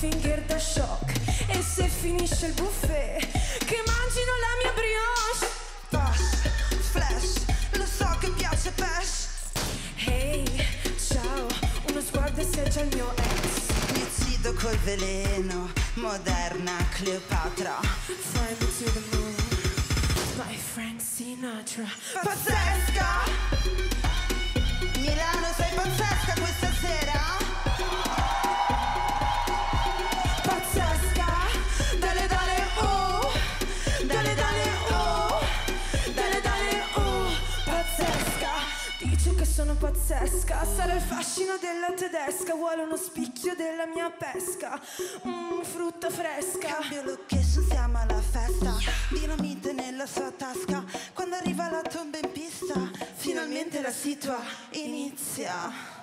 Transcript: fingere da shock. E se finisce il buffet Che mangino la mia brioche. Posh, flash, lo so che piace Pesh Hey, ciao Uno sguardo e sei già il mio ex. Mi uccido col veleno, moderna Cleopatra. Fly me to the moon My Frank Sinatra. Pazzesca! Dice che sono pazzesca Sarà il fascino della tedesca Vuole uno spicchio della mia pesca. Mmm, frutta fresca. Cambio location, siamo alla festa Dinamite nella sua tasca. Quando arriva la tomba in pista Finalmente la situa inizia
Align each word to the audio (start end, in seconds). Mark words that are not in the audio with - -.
fingere 0.00 0.42
da 0.46 0.58
shock. 0.58 1.12
E 1.48 1.62
se 1.62 1.86
finisce 1.86 2.46
il 2.46 2.54
buffet 2.54 3.20
Che 3.20 3.82
mangino 3.86 4.32
la 4.46 4.52
mia 4.62 4.72
brioche. 4.72 5.46
Posh, 5.90 6.48
flash, 6.90 7.44
lo 7.72 7.84
so 7.84 8.16
che 8.18 8.30
piace 8.30 8.70
Pesh 8.70 9.28
Hey, 9.96 10.44
ciao 10.96 11.46
Uno 11.88 12.00
sguardo 12.00 12.40
e 12.40 12.44
sei 12.50 12.70
già 12.70 12.80
il 12.80 12.94
mio 12.94 13.14
ex. 13.14 13.92
Mi 13.92 14.00
uccido 14.00 14.54
col 14.54 14.78
veleno, 14.78 15.70
moderna 15.94 16.76
Cleopatra. 16.94 17.80
Fly 18.06 18.56
me 18.58 18.66
to 18.78 18.90
the 18.92 19.16
moon 19.16 19.34
My 20.36 20.56
Frank 20.56 21.00
Sinatra. 21.02 21.84
Pazzesca! 22.22 24.09
Dice 39.22 39.34
che 39.34 39.44
sono 39.44 39.74
pazzesca 39.74 40.64
Sarà 40.64 40.94
il 40.94 41.02
fascino 41.02 41.58
della 41.60 41.92
tedesca 41.94 42.54
Vuole 42.54 42.84
uno 42.84 42.96
spicchio 42.96 43.54
della 43.54 43.84
mia 43.84 44.08
pesca. 44.08 44.80
Mmm, 45.26 45.60
frutta 45.60 46.08
fresca. 46.08 46.78
Cambio 46.78 47.02
location, 47.02 47.66
siamo 47.68 47.98
alla 47.98 48.22
festa 48.22 48.78
Dinamite 49.10 49.74
nella 49.74 50.06
sua 50.06 50.30
tasca. 50.30 50.82
Quando 51.12 51.36
arriva 51.36 51.68
la 51.68 51.82
tomba 51.82 52.16
in 52.16 52.32
pista 52.32 52.72
Finalmente 53.16 53.82
la 53.82 53.92
situa 53.92 54.38
inizia 54.70 55.99